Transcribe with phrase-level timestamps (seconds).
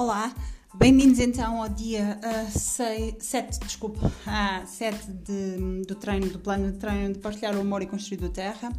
[0.00, 0.32] Olá,
[0.76, 6.78] bem-vindos então ao dia uh, 7, desculpa, uh, 7 de, do treino, do plano de
[6.78, 8.70] treino de partilhar o amor e construir do terra.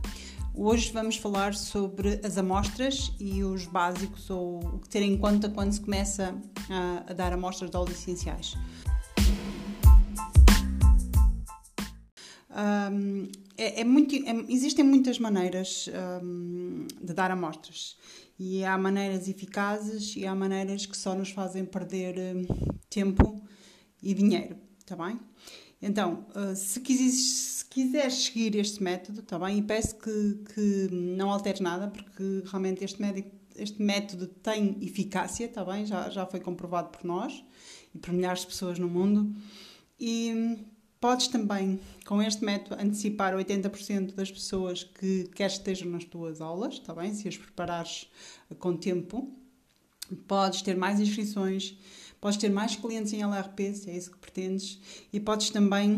[0.56, 5.50] Hoje vamos falar sobre as amostras e os básicos ou o que ter em conta
[5.50, 6.34] quando se começa
[6.70, 8.56] a, a dar amostras de óleos essenciais.
[12.50, 13.28] Um,
[13.58, 15.90] é, é muito, é, existem muitas maneiras
[16.24, 17.98] um, de dar amostras
[18.40, 22.46] e há maneiras eficazes e há maneiras que só nos fazem perder um,
[22.90, 23.44] tempo
[24.02, 25.20] e dinheiro, está bem?
[25.82, 29.60] Então, uh, se, quiseres, se quiseres seguir este método, está bem?
[29.60, 35.46] E peço que, que não alteres nada, porque realmente este, médico, este método tem eficácia,
[35.46, 35.86] está bem?
[35.86, 37.44] Já, já foi comprovado por nós
[37.94, 39.36] e por milhares de pessoas no mundo.
[40.00, 40.58] E
[41.00, 46.42] Podes também, com este método, antecipar 80% das pessoas que queres que estejam nas tuas
[46.42, 47.14] aulas, está bem?
[47.14, 48.10] Se as preparares
[48.60, 49.34] com tempo.
[50.28, 51.78] Podes ter mais inscrições,
[52.20, 54.80] podes ter mais clientes em LRP, se é isso que pretendes,
[55.14, 55.96] e podes também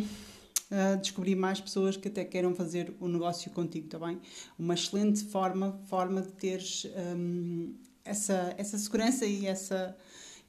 [0.70, 4.20] uh, descobrir mais pessoas que até queiram fazer o negócio contigo, está bem?
[4.60, 9.96] Uma excelente forma, forma de teres um, essa, essa segurança e essa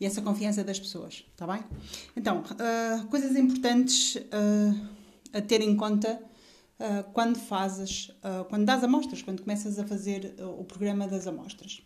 [0.03, 1.63] e essa confiança das pessoas, está bem?
[2.17, 4.89] Então, uh, coisas importantes uh,
[5.33, 6.21] a ter em conta
[6.81, 8.11] uh, quando fazes,
[8.49, 11.83] quando dás amostras, quando começas a fazer o programa das amostras.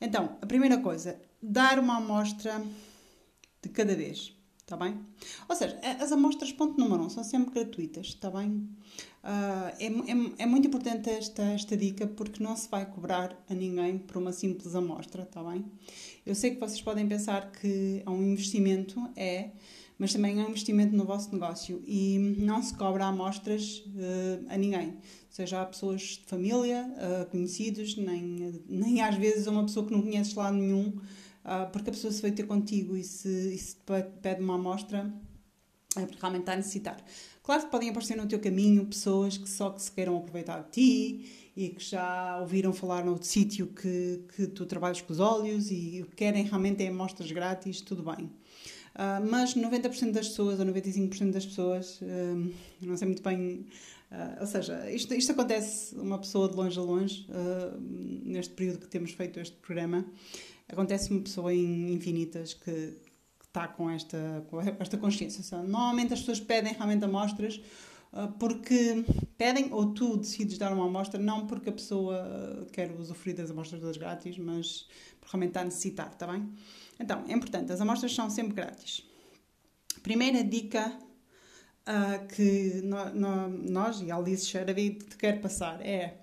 [0.00, 2.58] Então, a primeira coisa, dar uma amostra
[3.62, 4.32] de cada vez.
[4.68, 5.00] Está bem?
[5.48, 8.68] Ou seja, as amostras, ponto número um, são sempre gratuitas, está bem?
[9.24, 13.54] Uh, é, é, é, muito importante esta, esta dica porque não se vai cobrar a
[13.54, 15.64] ninguém por uma simples amostra, está bem?
[16.26, 19.52] Eu sei que vocês podem pensar que é um investimento, é,
[19.98, 24.58] mas também é um investimento no vosso negócio e não se cobra amostras uh, a
[24.58, 24.98] ninguém,
[25.30, 29.92] seja a pessoas de família, uh, conhecidos, nem, nem às vezes a uma pessoa que
[29.92, 30.92] não conheces lá nenhum
[31.72, 33.76] porque a pessoa se veio ter contigo e se, e se
[34.22, 35.12] pede uma amostra,
[35.96, 37.04] é porque realmente está a necessitar.
[37.42, 40.70] Claro que podem aparecer no teu caminho pessoas que só que se queiram aproveitar de
[40.70, 45.70] ti e que já ouviram falar no sítio que, que tu trabalhas com os óleos
[45.70, 48.26] e querem realmente é amostras grátis, tudo bem.
[48.94, 53.66] Uh, mas 90% das pessoas, ou 95% das pessoas, uh, não sei muito bem,
[54.12, 57.26] uh, ou seja, isto, isto acontece uma pessoa de longe a longe,
[58.24, 60.04] neste período que temos feito este programa,
[60.68, 62.96] acontece uma pessoa em infinitas que,
[63.48, 65.42] está com esta, com esta consciência.
[65.62, 67.60] Normalmente as pessoas pedem realmente amostras
[68.12, 69.04] uh, porque
[69.36, 73.80] pedem ou tu decides dar uma amostra, não porque a pessoa quer usufruir das amostras
[73.80, 74.86] todas grátis, mas
[75.18, 76.48] porque realmente está a necessitar, está bem?
[77.00, 79.04] Então, é importante, as amostras são sempre grátis.
[80.02, 80.92] Primeira dica
[81.88, 86.18] uh, que no, no, nós e a Alice te quer passar é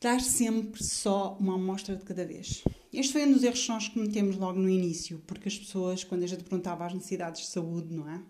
[0.00, 2.62] dar sempre só uma amostra de cada vez.
[2.96, 6.22] Este foi um dos erros que nós cometemos logo no início, porque as pessoas, quando
[6.22, 8.22] a gente perguntava as necessidades de saúde, não é?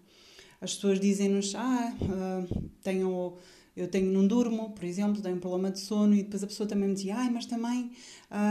[0.60, 3.36] As pessoas dizem-nos, ah, uh, tenho,
[3.76, 6.68] eu tenho, não durmo, por exemplo, tenho um problema de sono, e depois a pessoa
[6.68, 7.92] também me dizia, ah, mas também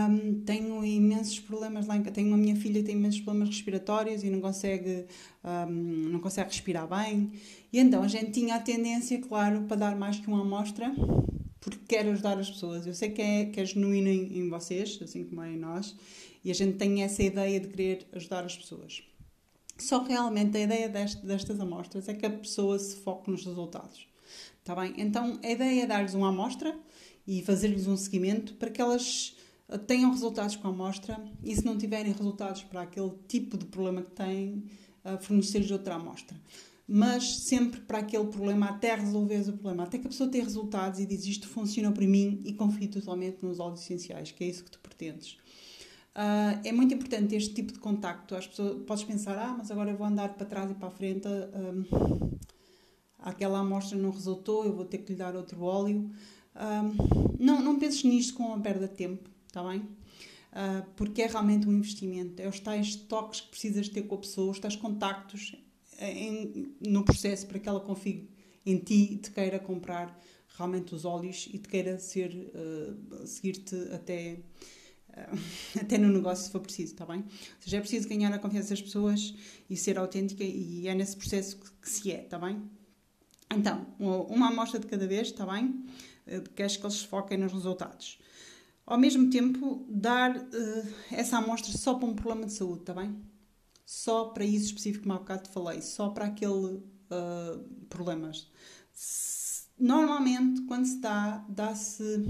[0.09, 4.29] um, tenho imensos problemas lá em Tenho uma minha filha tem imensos problemas respiratórios e
[4.29, 5.07] não consegue,
[5.43, 5.69] um,
[6.11, 7.33] não consegue respirar bem.
[7.73, 10.95] E então a gente tinha a tendência, claro, para dar mais que uma amostra,
[11.65, 12.85] porque quer ajudar as pessoas.
[12.85, 15.95] Eu sei que é, que é genuíno em, em vocês, assim como é em nós,
[16.43, 19.01] e a gente tem essa ideia de querer ajudar as pessoas.
[19.79, 24.07] Só realmente a ideia deste, destas amostras é que a pessoa se foque nos resultados.
[24.59, 24.93] Está bem?
[24.97, 26.77] Então a ideia é dar-lhes uma amostra
[27.27, 29.35] e fazer-lhes um seguimento para que elas
[29.87, 34.03] tenham resultados com a amostra e se não tiverem resultados para aquele tipo de problema
[34.03, 34.65] que têm,
[35.19, 36.37] fornecer-lhes outra amostra
[36.87, 40.99] mas sempre para aquele problema até resolveres o problema, até que a pessoa tenha resultados
[40.99, 44.63] e diz isto funciona para mim e confie totalmente nos óleos essenciais, que é isso
[44.63, 45.37] que tu pretendes.
[46.15, 48.35] Uh, é muito importante este tipo de contacto.
[48.35, 50.91] As pessoas, podes pensar, ah, mas agora eu vou andar para trás e para a
[50.91, 52.31] frente, um,
[53.19, 56.09] aquela amostra não resultou, eu vou ter que lhe dar outro óleo.
[56.55, 59.79] Um, não, não penses nisto com uma perda de tempo, está bem?
[59.79, 62.41] Uh, porque é realmente um investimento.
[62.41, 65.53] É os tais toques que precisas ter com a pessoa, os tais contactos
[65.99, 68.29] em, no processo para que ela confie
[68.65, 70.19] em ti e te queira comprar
[70.57, 74.39] realmente os óleos e te queira ser uh, seguir-te até
[75.09, 75.39] uh,
[75.79, 77.19] até no negócio se for preciso, está bem?
[77.19, 79.33] Ou seja, é preciso ganhar a confiança das pessoas
[79.69, 82.61] e ser autêntica e é nesse processo que, que se é, está bem?
[83.55, 85.85] Então, uma amostra de cada vez, está bem?
[86.27, 88.17] Uh, queres que eles foquem nos resultados.
[88.85, 93.15] Ao mesmo tempo, dar uh, essa amostra só para um problema de saúde, está bem?
[93.85, 97.59] Só para isso específico, como há bocado falei, só para aquele uh,
[97.89, 98.49] problemas.
[99.77, 102.25] Normalmente, quando se dá, dá-se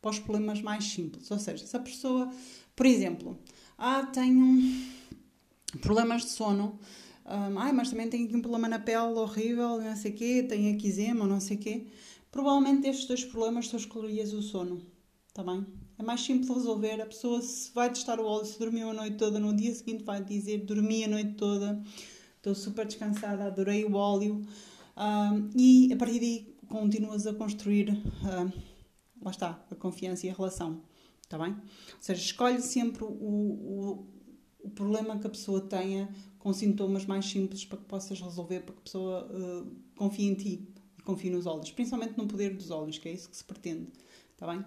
[0.00, 1.30] para os problemas mais simples.
[1.30, 2.30] Ou seja, se a pessoa,
[2.74, 3.38] por exemplo,
[3.78, 4.62] Ah, tenho
[5.80, 6.78] problemas de sono.
[7.26, 10.42] Um, ai, mas também tenho aqui um problema na pele horrível, não sei o quê,
[10.42, 11.86] tenho aqui eczema, não sei o quê.
[12.30, 14.80] Provavelmente destes dois problemas tu escolherias o sono,
[15.28, 15.66] está bem?
[15.98, 17.00] É mais simples resolver.
[17.00, 20.04] A pessoa se vai testar o óleo, se dormiu a noite toda, no dia seguinte
[20.04, 21.82] vai dizer dormi a noite toda,
[22.36, 24.42] estou super descansada, adorei o óleo.
[24.96, 28.52] Um, e a partir daí continuas a construir, uh,
[29.22, 30.82] lá está, a confiança e a relação,
[31.22, 31.52] está bem?
[31.52, 34.06] Ou seja, escolhe sempre o, o,
[34.64, 36.08] o problema que a pessoa tenha
[36.38, 39.66] com sintomas mais simples para que possas resolver, para que a pessoa uh,
[39.96, 40.68] confie em ti
[40.98, 43.92] e confie nos olhos, principalmente no poder dos olhos, que é isso que se pretende,
[44.34, 44.64] está bem?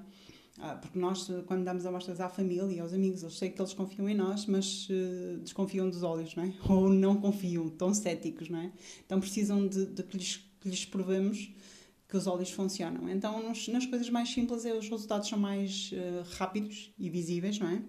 [0.62, 3.74] Ah, porque nós, quando damos amostras à família e aos amigos, eu sei que eles
[3.74, 6.54] confiam em nós, mas uh, desconfiam dos olhos, não é?
[6.68, 8.72] Ou não confiam, estão céticos, não é?
[9.06, 11.50] Então precisam de, de que, lhes, que lhes provemos
[12.10, 13.08] que os olhos funcionam.
[13.08, 17.58] Então, nos, nas coisas mais simples, é, os resultados são mais uh, rápidos e visíveis,
[17.58, 17.82] não é?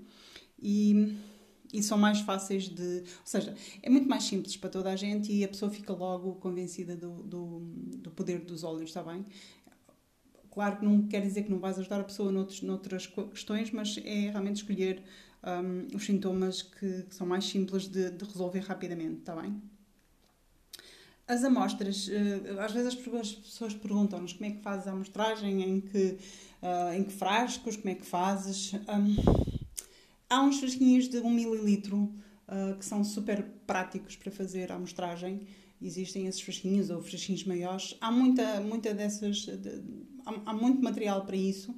[0.62, 1.16] E,
[1.72, 2.98] e são mais fáceis de.
[3.00, 6.34] Ou seja, é muito mais simples para toda a gente e a pessoa fica logo
[6.34, 7.60] convencida do, do,
[7.96, 9.24] do poder dos olhos, está bem?
[10.50, 13.98] Claro que não quer dizer que não vais ajudar a pessoa noutros, noutras questões, mas
[14.04, 15.02] é realmente escolher
[15.44, 19.60] um, os sintomas que, que, são mais simples de, de resolver rapidamente, está bem?
[21.26, 25.80] As amostras, uh, às vezes as pessoas perguntam-nos como é que fazes a amostragem, em
[25.80, 26.18] que,
[26.60, 28.72] uh, em que frascos, como é que fazes.
[28.72, 29.14] Um,
[30.28, 35.46] há uns frasquinhos de 1 mililitro uh, que são super práticos para fazer a amostragem
[35.82, 37.96] existem esses frasquinhos ou frasquinhos maiores.
[38.00, 39.82] Há muita, muita dessas, de,
[40.30, 41.74] há, há, muito material para isso,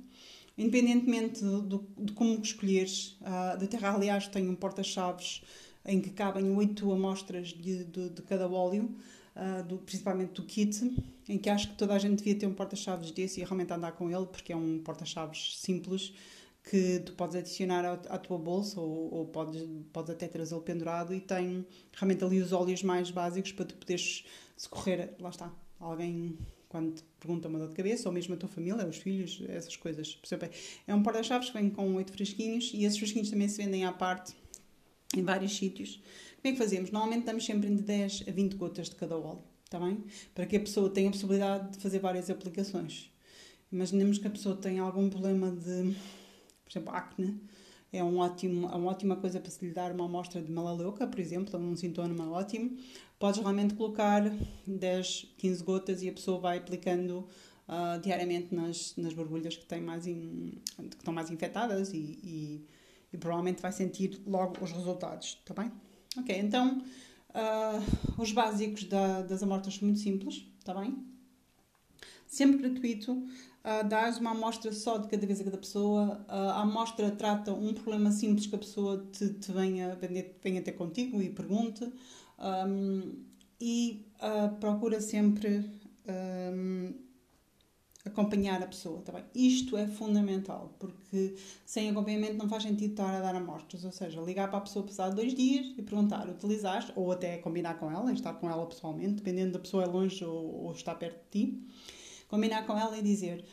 [0.56, 3.16] independentemente de, de como escolheres.
[3.20, 5.42] Uh, da Terra, aliás, tem um porta-chaves
[5.84, 8.94] em que cabem oito amostras de, de, de, cada óleo,
[9.34, 12.54] uh, do, principalmente do kit, em que acho que toda a gente devia ter um
[12.54, 16.12] porta-chaves desse e realmente andar com ele, porque é um porta-chaves simples
[16.64, 21.20] que tu podes adicionar à, tua bolsa ou, ou podes, podes até trazê-lo pendurado e
[21.20, 24.24] tem realmente ali os óleos mais básicos para tu poderes
[24.56, 26.38] socorrer, lá está, alguém
[26.72, 29.76] quando te pergunta uma dor de cabeça, ou mesmo a tua família, os filhos, essas
[29.76, 30.18] coisas.
[30.86, 33.92] É um porta-chaves que vem com oito fresquinhos e esses fresquinhos também se vendem à
[33.92, 34.34] parte
[35.14, 36.00] em vários sítios.
[36.40, 36.90] Como é que fazemos?
[36.90, 40.02] Normalmente damos sempre de 10 a 20 gotas de cada óleo, está bem?
[40.34, 43.12] Para que a pessoa tenha a possibilidade de fazer várias aplicações.
[43.70, 45.94] Imaginemos que a pessoa tem algum problema de
[46.64, 47.40] por exemplo, acne,
[47.92, 51.06] é, um ótimo, é uma ótima coisa para se lhe dar uma amostra de melaleuca,
[51.06, 52.76] por exemplo, um sintoma ótimo.
[53.18, 54.22] Podes realmente colocar
[54.66, 57.28] 10, 15 gotas e a pessoa vai aplicando
[57.68, 62.66] uh, diariamente nas, nas borbulhas que, têm mais in, que estão mais infectadas e, e,
[63.12, 65.70] e, provavelmente vai sentir logo os resultados, está bem?
[66.18, 66.82] Ok, então
[67.30, 71.06] uh, os básicos da, das amostras são muito simples, está bem?
[72.26, 73.26] Sempre gratuito
[73.64, 76.24] uh, dás uma amostra só de cada vez a cada pessoa.
[76.28, 79.98] Uh, a amostra trata um problema simples que a pessoa te, te venha,
[80.42, 81.90] venha ter contigo e pergunte.
[82.38, 83.24] Um,
[83.60, 85.70] e uh, procura sempre
[86.52, 86.92] um,
[88.04, 89.24] acompanhar a pessoa, tá bem?
[89.32, 94.20] Isto é fundamental, porque sem acompanhamento não faz sentido estar a dar amostras, ou seja,
[94.20, 98.12] ligar para a pessoa passado dois dias e perguntar, utilizaste, ou até combinar com ela,
[98.12, 101.68] estar com ela pessoalmente, dependendo da pessoa é longe ou, ou está perto de ti
[102.32, 103.44] combinar com ela e dizer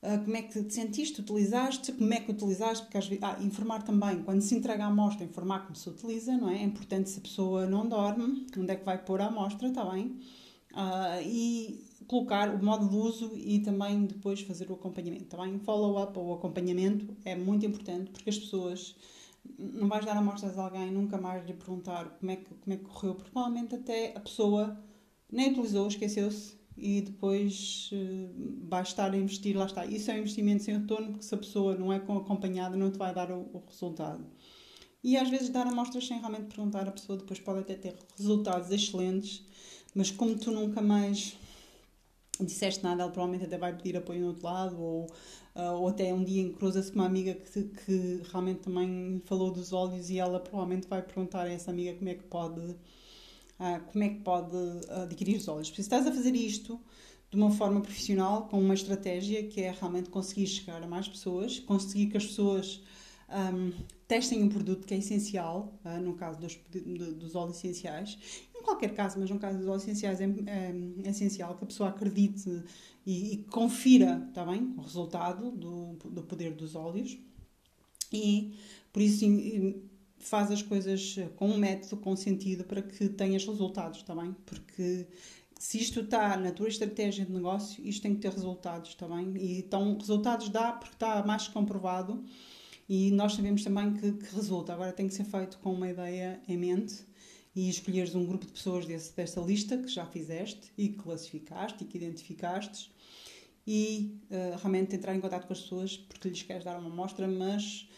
[0.00, 3.36] uh, como é que te sentiste, utilizaste, como é que utilizaste, porque às vezes, ah,
[3.42, 6.58] informar também, quando se entrega a amostra, informar como se utiliza, não é?
[6.58, 9.84] É importante se a pessoa não dorme, onde é que vai pôr a amostra, está
[9.84, 10.16] bem?
[10.72, 15.58] Uh, e colocar o modo de uso e também depois fazer o acompanhamento, está bem?
[15.58, 18.94] Follow-up ou acompanhamento é muito importante porque as pessoas
[19.58, 22.76] não vais dar amostras a alguém nunca mais lhe perguntar como é que, como é
[22.76, 24.78] que correu, porque provavelmente até a pessoa
[25.30, 27.90] nem utilizou, esqueceu-se e depois
[28.68, 29.86] vai estar a investir, lá está.
[29.86, 32.98] Isso é um investimento sem retorno, porque se a pessoa não é acompanhada, não te
[32.98, 34.24] vai dar o, o resultado.
[35.02, 38.70] E às vezes dar amostras sem realmente perguntar, a pessoa depois pode até ter resultados
[38.70, 39.44] excelentes,
[39.94, 41.36] mas como tu nunca mais
[42.40, 45.06] disseste nada, ela provavelmente até vai pedir apoio no outro lado, ou,
[45.54, 49.72] uh, ou até um dia cruza-se com uma amiga que, que realmente também falou dos
[49.72, 52.74] olhos e ela provavelmente vai perguntar a essa amiga como é que pode
[53.66, 54.56] ah, como é que pode
[55.02, 55.44] adquirir os.
[55.44, 56.78] Porque se estás a fazer isto
[57.30, 61.58] de uma forma profissional, com uma estratégia que é realmente conseguir chegar a mais pessoas,
[61.60, 62.82] conseguir que as pessoas
[63.28, 63.72] um,
[64.06, 66.58] testem um produto que é essencial, uh, no caso dos,
[67.16, 68.18] dos óleos essenciais,
[68.54, 71.66] em qualquer caso, mas no caso dos óleos essenciais é, é, é essencial que a
[71.66, 72.62] pessoa acredite
[73.06, 77.18] e, e, confira, tá bem, o resultado do, do poder dos óleos.
[78.12, 78.54] E
[78.92, 79.24] por isso
[80.26, 84.34] faz as coisas com um método, com sentido, para que tenhas resultados, está bem?
[84.46, 85.06] Porque
[85.58, 89.34] se isto está na tua estratégia de negócio, isto tem que ter resultados, está bem?
[89.36, 92.24] E então, resultados dá porque está mais comprovado
[92.88, 94.72] E nós sabemos também que, que resulta.
[94.74, 97.04] Agora tem que ser feito com uma ideia em mente
[97.56, 101.84] e escolheres um grupo de pessoas desse, desta lista que já fizeste e que classificaste
[101.84, 102.90] e que identificaste
[103.66, 107.26] e uh, realmente entrar em contato com as pessoas porque lhes queres dar uma amostra,
[107.26, 107.88] mas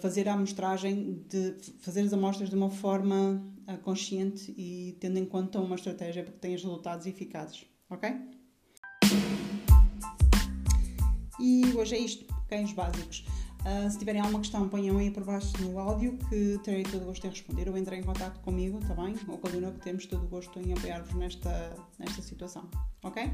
[0.00, 5.24] fazer a amostragem, de fazer as amostras de uma forma uh, consciente e tendo em
[5.24, 8.16] conta uma estratégia para que tenhas resultados eficazes, ok?
[11.38, 12.64] E hoje é isto, ok?
[12.64, 13.26] Os básicos.
[13.60, 17.06] Uh, se tiverem alguma questão, ponham aí por baixo no áudio que terei todo o
[17.06, 19.14] gosto em responder ou entrem em contato comigo, tá bem?
[19.28, 22.68] Ou com a Luna, que temos todo o gosto em apoiar-vos nesta, nesta situação,
[23.02, 23.30] ok?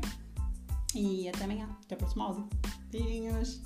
[0.95, 2.49] E até amanhã, até o próximo áudio.
[2.91, 3.63] Beijinhos!